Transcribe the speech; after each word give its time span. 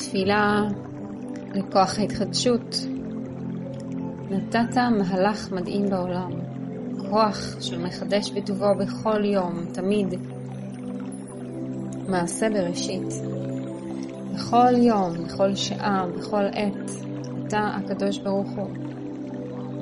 תפילה 0.00 0.62
לכוח 1.54 1.98
ההתחדשות. 1.98 2.76
נתת 4.30 4.76
מהלך 4.76 5.52
מדהים 5.52 5.90
בעולם, 5.90 6.30
כוח 7.10 7.60
של 7.60 7.78
מחדש 7.78 8.30
בטובו 8.30 8.74
בכל 8.78 9.24
יום, 9.24 9.64
תמיד. 9.72 10.14
מעשה 12.08 12.50
בראשית. 12.50 13.12
בכל 14.34 14.74
יום, 14.76 15.24
בכל 15.24 15.54
שעה, 15.54 16.06
בכל 16.18 16.44
עת, 16.52 16.90
אתה 17.46 17.58
הקדוש 17.58 18.18
ברוך 18.18 18.48
הוא 18.56 18.70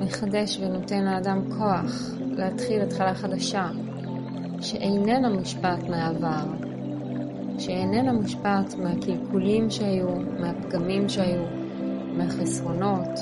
מחדש 0.01 0.59
ונותן 0.59 1.05
לאדם 1.05 1.41
כוח 1.57 2.11
להתחיל 2.37 2.81
התחלה 2.81 3.15
חדשה, 3.15 3.67
שאיננה 4.61 5.29
מושפעת 5.29 5.83
מהעבר, 5.89 6.68
שאיננה 7.59 8.13
מושפעת 8.13 8.75
מהקלקולים 8.77 9.69
שהיו, 9.69 10.07
מהפגמים 10.39 11.09
שהיו, 11.09 11.43
מהחסרונות, 12.17 13.19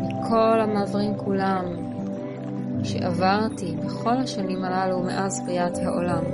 מכל 0.00 0.60
המעברים 0.60 1.16
כולם 1.16 1.64
שעברתי 2.82 3.76
בכל 3.84 4.16
השנים 4.16 4.64
הללו 4.64 5.02
מאז 5.02 5.42
בריאת 5.46 5.78
העולם. 5.78 6.24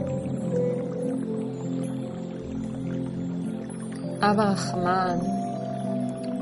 אבא 4.20 4.42
רחמן, 4.42 5.16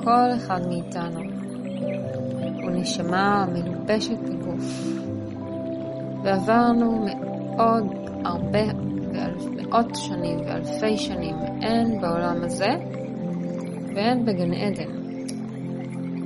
כל 0.04 0.36
אחד 0.36 0.60
מאיתנו 0.68 1.20
הוא 2.62 2.70
נשמה 2.70 3.46
מלובשת 3.52 4.18
בגוף, 4.18 4.86
ועברנו 6.22 7.06
מאוד 7.56 7.86
הרבה 8.24 8.91
מאות 9.72 9.94
שנים 9.94 10.38
ואלפי 10.40 10.96
שנים, 10.98 11.36
הן 11.62 12.00
בעולם 12.00 12.44
הזה 12.44 12.68
והן 13.94 14.24
בגן 14.24 14.52
עדן. 14.54 14.90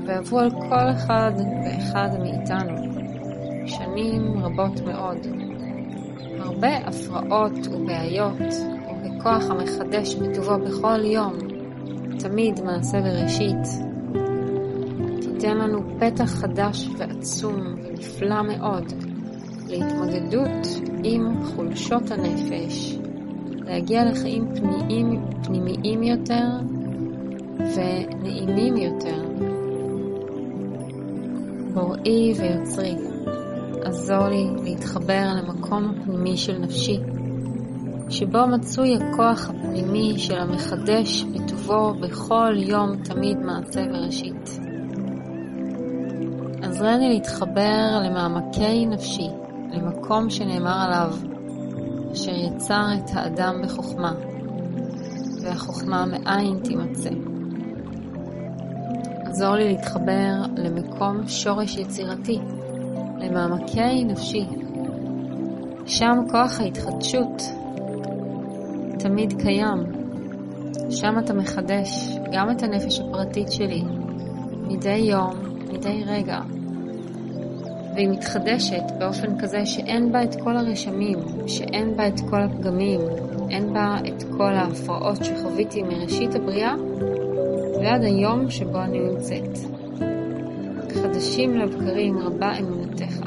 ועברו 0.07 0.39
על 0.39 0.51
כל 0.51 0.91
אחד 0.91 1.33
ואחד 1.65 2.09
מאיתנו 2.21 2.77
שנים 3.67 4.45
רבות 4.45 4.81
מאוד. 4.81 5.27
הרבה 6.39 6.77
הפרעות 6.77 7.67
ובעיות, 7.67 8.55
ובכוח 9.05 9.51
המחדש 9.51 10.15
בטובו 10.15 10.59
בכל 10.59 11.05
יום, 11.05 11.33
תמיד 12.19 12.61
מעשה 12.65 13.01
בראשית. 13.01 13.67
תיתן 15.21 15.57
לנו 15.57 15.79
פתח 16.01 16.31
חדש 16.31 16.89
ועצום 16.99 17.61
ונפלא 17.85 18.43
מאוד 18.43 18.93
להתמודדות 19.69 20.67
עם 21.05 21.45
חולשות 21.45 22.11
הנפש, 22.11 22.96
להגיע 23.67 24.05
לחיים 24.05 24.55
פנימיים, 24.55 25.21
פנימיים 25.45 26.03
יותר 26.03 26.47
ונעימים 27.59 28.77
יותר. 28.77 29.23
בוראי 31.75 32.33
ויוצרי, 32.39 32.95
עזור 33.85 34.29
לי 34.29 34.47
להתחבר 34.65 35.25
למקום 35.37 35.95
הפנימי 35.97 36.37
של 36.37 36.59
נפשי, 36.59 36.99
שבו 38.09 38.47
מצוי 38.47 38.97
הכוח 38.97 39.51
הפנימי 39.51 40.19
של 40.19 40.39
המחדש 40.39 41.25
בטובו 41.25 41.95
בכל 42.01 42.55
יום 42.57 43.03
תמיד 43.05 43.39
מעשה 43.39 43.81
וראשית. 43.93 44.61
עזרני 46.63 47.09
להתחבר 47.09 48.01
למעמקי 48.05 48.87
נפשי, 48.87 49.29
למקום 49.73 50.31
שנאמר 50.31 50.85
עליו, 50.85 51.36
אשר 52.17 52.35
יצר 52.35 52.87
את 52.95 53.11
האדם 53.13 53.63
בחוכמה, 53.65 54.13
והחוכמה 55.43 56.05
מאין 56.07 56.59
תימצא. 56.65 57.11
עזור 59.25 59.55
לי 59.55 59.69
להתחבר 59.69 60.33
למקום 60.57 61.29
שורש 61.29 61.77
יצירתי, 61.77 62.39
למעמקי 63.19 64.05
נפשי. 64.05 64.47
שם 65.87 66.13
כוח 66.31 66.61
ההתחדשות 66.61 67.43
תמיד 68.99 69.43
קיים. 69.43 69.83
שם 70.91 71.19
אתה 71.19 71.35
מחדש 71.35 72.19
גם 72.33 72.51
את 72.51 72.63
הנפש 72.63 73.01
הפרטית 73.01 73.53
שלי, 73.53 73.83
מדי 74.69 74.97
יום, 74.97 75.31
מדי 75.73 76.05
רגע. 76.07 76.39
והיא 77.97 78.09
מתחדשת 78.09 78.83
באופן 78.99 79.39
כזה 79.39 79.67
שאין 79.67 80.13
בה 80.13 80.23
את 80.23 80.35
כל 80.41 80.57
הרשמים, 80.57 81.19
שאין 81.47 81.97
בה 81.97 82.09
את 82.09 82.21
כל 82.31 82.43
הפגמים, 82.43 83.01
אין 83.51 83.73
בה 83.73 83.97
את 84.09 84.23
כל 84.37 84.53
ההפרעות 84.53 85.25
שחוויתי 85.25 85.83
מראשית 85.83 86.35
הבריאה 86.35 86.75
ועד 87.81 88.03
היום 88.05 88.51
שבו 88.51 88.79
אני 88.79 89.01
נמצאת. 89.01 89.59
חדשים 91.03 91.57
לבקרים 91.57 92.19
רבה 92.19 92.59
אמונתך. 92.59 93.21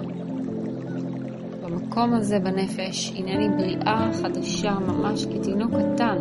במקום 1.64 2.14
הזה 2.14 2.40
בנפש 2.40 3.14
הנני 3.18 3.50
בריאה 3.58 4.10
חדשה 4.14 4.72
ממש 4.72 5.26
כתינוק 5.26 5.72
קטן. 5.72 6.18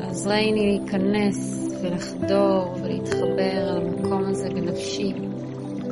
עזרני 0.00 0.52
להיכנס 0.52 1.68
ולחדור 1.82 2.74
ולהתחבר 2.82 3.78
למקום 3.78 4.24
הזה 4.24 4.48
בנפשי, 4.50 5.12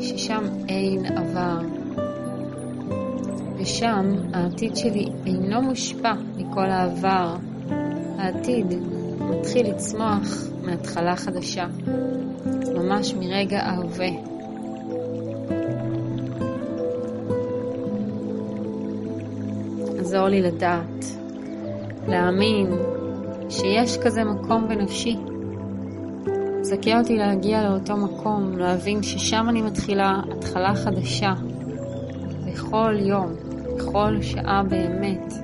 ששם 0.01 0.45
אין 0.69 1.07
עבר. 1.07 1.59
ושם 3.59 4.11
העתיד 4.35 4.77
שלי 4.77 5.09
אינו 5.27 5.63
מושפע 5.63 6.13
מכל 6.37 6.71
העבר. 6.71 7.37
העתיד 8.19 8.67
מתחיל 9.21 9.71
לצמוח 9.71 10.47
מהתחלה 10.65 11.17
חדשה, 11.17 11.67
ממש 12.75 13.15
מרגע 13.15 13.61
ההווה. 13.61 14.09
עזור 19.99 20.29
לי 20.29 20.43
לדעת, 20.43 21.05
להאמין 22.09 22.67
שיש 23.49 23.99
כזה 23.99 24.25
מקום 24.25 24.69
בנפשי. 24.69 25.17
זכה 26.69 26.99
אותי 26.99 27.17
להגיע 27.17 27.69
לאותו 27.69 27.97
מקום, 27.97 28.59
להבין 28.59 29.03
ששם 29.03 29.47
אני 29.49 29.63
מתחילה 29.63 30.21
התחלה 30.31 30.75
חדשה, 30.75 31.35
בכל 32.47 32.95
יום, 32.99 33.33
בכל 33.77 34.23
שעה 34.23 34.63
באמת. 34.63 35.35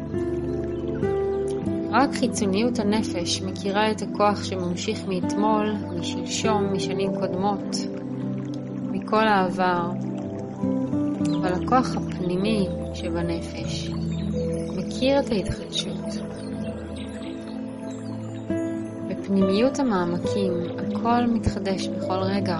רק 1.90 2.14
חיצוניות 2.14 2.78
הנפש 2.78 3.42
מכירה 3.42 3.90
את 3.90 4.02
הכוח 4.02 4.44
שממשיך 4.44 4.98
מאתמול, 5.08 5.74
משלשום, 5.98 6.72
משנים 6.72 7.10
קודמות, 7.20 7.76
מכל 8.90 9.28
העבר, 9.28 9.90
אבל 11.40 11.52
הכוח 11.52 11.96
הפנימי 11.96 12.68
שבנפש 12.94 13.90
מכיר 14.76 15.20
את 15.20 15.30
ההתחדשות. 15.30 15.91
בפנימיות 19.32 19.78
המעמקים 19.78 20.52
הכל 20.78 21.26
מתחדש 21.26 21.88
בכל 21.88 22.18
רגע. 22.18 22.58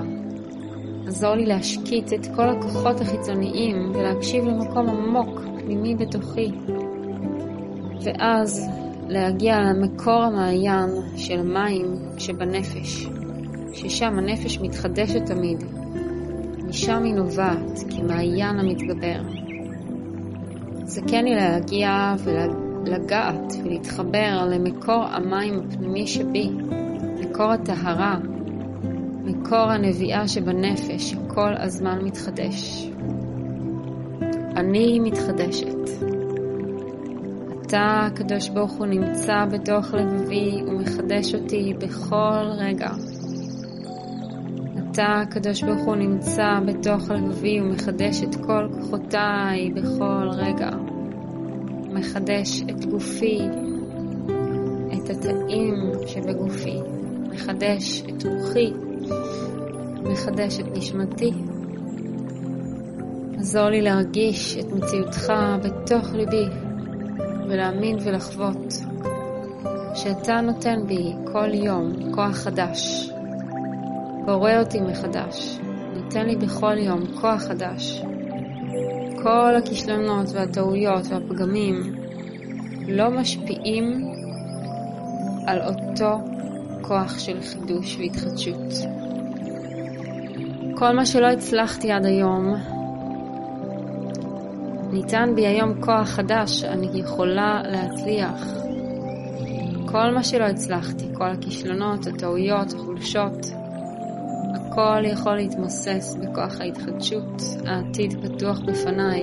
עזור 1.07 1.35
לי 1.35 1.47
להשקיט 1.47 2.13
את 2.13 2.27
כל 2.37 2.49
הכוחות 2.49 3.01
החיצוניים 3.01 3.91
ולהקשיב 3.95 4.45
למקום 4.45 4.89
עמוק 4.89 5.41
פנימי 5.59 5.95
בתוכי. 5.95 6.51
ואז 8.03 8.71
להגיע 9.09 9.57
למקור 9.61 10.23
המעיין 10.23 10.91
של 11.17 11.43
מים 11.43 11.87
שבנפש, 12.19 13.07
ששם 13.73 14.19
הנפש 14.19 14.59
מתחדשת 14.59 15.27
תמיד, 15.27 15.65
משם 16.69 17.05
היא 17.05 17.15
נובעת 17.15 17.85
כמעיין 17.91 18.59
המתגבר. 18.59 19.23
זכני 20.85 21.35
להגיע 21.35 22.15
ולגעת 22.85 23.53
ולהתחבר 23.65 24.49
למקור 24.51 25.05
המים 25.05 25.61
הפנימי 25.61 26.07
שבי, 26.07 26.51
מקור 27.21 27.53
הטהרה, 27.53 28.19
מקור 29.25 29.71
הנביאה 29.71 30.29
שבנפש 30.29 31.11
שכל 31.11 31.53
הזמן 31.57 31.99
מתחדש. 32.05 32.89
אני 34.57 35.01
מתחדשת. 35.01 35.91
אתה, 37.67 38.07
הקדוש 38.07 38.49
ברוך 38.49 38.73
הוא, 38.73 38.87
נמצא 38.87 39.45
בתוך 39.53 39.95
לבבי 39.95 40.63
ומחדש 40.67 41.35
אותי 41.35 41.75
בכל 41.79 42.45
רגע. 42.59 42.91
אתה, 44.91 45.21
הקדוש 45.23 45.63
ברוך 45.63 45.85
הוא, 45.85 45.97
נמצא 45.97 46.61
בתוך 46.67 47.11
לבבי 47.11 47.61
ומחדש 47.61 48.23
את 48.23 48.35
כל 48.35 48.69
כוחותיי 48.73 49.71
בכל 49.75 50.29
רגע. 50.33 50.92
מחדש 52.03 52.63
את 52.63 52.85
גופי, 52.85 53.39
את 54.95 55.11
התאים 55.11 55.75
שבגופי, 56.07 56.79
מחדש 57.31 58.03
את 58.03 58.27
רוחי, 58.27 58.73
מחדש 60.03 60.61
את 60.61 60.77
נשמתי. 60.77 61.31
עזור 63.39 63.69
לי 63.69 63.83
להרגיש 63.83 64.59
את 64.59 64.73
מציאותך 64.73 65.33
בתוך 65.63 66.13
ליבי 66.15 66.45
ולהאמין 67.49 67.97
ולחוות 68.05 68.73
שאתה 69.95 70.41
נותן 70.41 70.87
בי 70.87 71.13
כל 71.33 71.55
יום 71.55 72.13
כוח 72.15 72.37
חדש, 72.37 73.11
בורא 74.25 74.53
אותי 74.59 74.81
מחדש, 74.81 75.59
נותן 75.95 76.27
לי 76.27 76.37
בכל 76.37 76.79
יום 76.79 77.01
כוח 77.21 77.43
חדש. 77.43 78.03
כל 79.23 79.55
הכישלונות 79.57 80.27
והטעויות 80.33 81.07
והפגמים 81.07 81.95
לא 82.89 83.11
משפיעים 83.11 84.13
על 85.47 85.59
אותו 85.63 86.19
כוח 86.83 87.19
של 87.19 87.41
חידוש 87.41 87.97
והתחדשות. 87.97 88.73
כל 90.77 90.93
מה 90.93 91.07
שלא 91.07 91.27
הצלחתי 91.27 91.93
עד 91.93 92.07
היום, 92.07 92.55
ניתן 94.93 95.33
בי 95.35 95.47
היום 95.47 95.81
כוח 95.81 96.09
חדש, 96.09 96.65
אני 96.65 97.01
יכולה 97.01 97.63
להצליח. 97.65 98.47
כל 99.87 100.11
מה 100.15 100.25
שלא 100.25 100.45
הצלחתי, 100.45 101.05
כל 101.15 101.31
הכישלונות, 101.31 102.07
הטעויות, 102.07 102.73
החולשות, 102.73 103.62
הכל 104.73 105.05
יכול 105.05 105.37
להתמוסס 105.37 106.17
בכוח 106.21 106.61
ההתחדשות, 106.61 107.43
העתיד 107.67 108.15
פתוח 108.23 108.59
בפניי. 108.61 109.23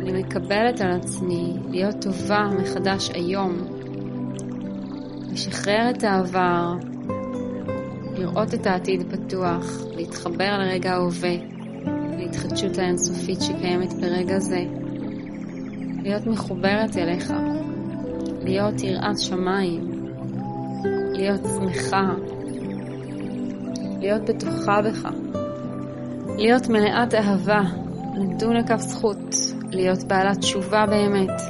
אני 0.00 0.22
מקבלת 0.22 0.80
על 0.80 0.90
עצמי 0.90 1.56
להיות 1.70 1.94
טובה 2.00 2.48
מחדש 2.60 3.10
היום, 3.10 3.52
לשחרר 5.32 5.90
את 5.90 6.04
העבר, 6.04 6.72
לראות 8.18 8.54
את 8.54 8.66
העתיד 8.66 9.12
פתוח, 9.12 9.66
להתחבר 9.96 10.58
לרגע 10.58 10.92
ההווה, 10.92 11.36
להתחדשות 12.18 12.78
האינסופית 12.78 13.42
שקיימת 13.42 13.92
ברגע 13.92 14.38
זה, 14.38 14.64
להיות 16.02 16.26
מחוברת 16.26 16.96
אליך, 16.96 17.32
להיות 18.42 18.82
יראת 18.82 19.18
שמיים, 19.18 19.90
להיות 21.12 21.40
שמחה, 21.56 22.33
להיות 24.04 24.22
בטוחה 24.22 24.82
בך, 24.82 25.08
להיות 26.38 26.68
מלאת 26.68 27.14
אהבה, 27.14 27.60
לדון 28.16 28.56
לכף 28.56 28.80
זכות, 28.80 29.34
להיות 29.70 30.04
בעלת 30.04 30.38
תשובה 30.38 30.86
באמת, 30.86 31.40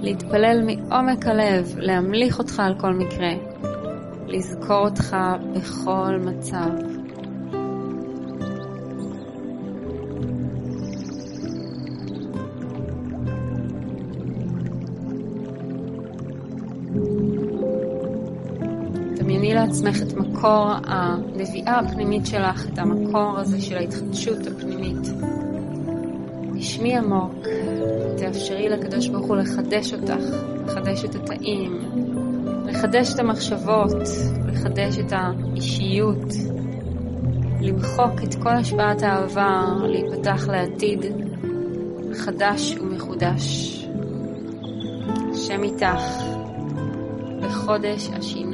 להתפלל 0.00 0.62
מעומק 0.66 1.26
הלב, 1.26 1.74
להמליך 1.78 2.38
אותך 2.38 2.60
על 2.60 2.74
כל 2.80 2.94
מקרה, 2.94 3.32
לזכור 4.26 4.84
אותך 4.84 5.16
בכל 5.54 6.16
מצב. 6.24 6.91
לעצמך 19.66 20.02
את 20.02 20.14
מקור 20.14 20.66
הנביאה 20.86 21.78
הפנימית 21.78 22.26
שלך, 22.26 22.66
את 22.72 22.78
המקור 22.78 23.38
הזה 23.38 23.60
של 23.60 23.76
ההתחדשות 23.76 24.46
הפנימית. 24.46 25.08
נשמי 26.52 26.96
עמוק, 26.96 27.34
תאפשרי 28.16 28.68
לקדוש 28.68 29.08
ברוך 29.08 29.26
הוא 29.26 29.36
לחדש 29.36 29.94
אותך, 29.94 30.24
לחדש 30.66 31.04
את 31.04 31.14
התאים, 31.14 31.78
לחדש 32.66 33.14
את 33.14 33.18
המחשבות, 33.18 33.92
לחדש 34.46 34.98
את 34.98 35.12
האישיות, 35.12 36.32
למחוק 37.60 38.22
את 38.24 38.34
כל 38.34 38.56
השפעת 38.56 39.02
העבר, 39.02 39.86
להיפתח 39.86 40.48
לעתיד 40.48 41.04
חדש 42.14 42.76
ומחודש. 42.80 43.78
השם 45.32 45.62
איתך 45.62 46.02
בחודש 47.42 48.08
השינוי. 48.18 48.51